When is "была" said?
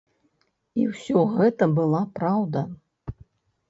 1.79-2.03